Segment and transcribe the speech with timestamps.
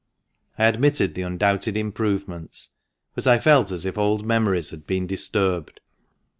[0.57, 2.69] I admitted the undoubted improvements,
[3.13, 5.79] but I felt as if old memories had been disturbed.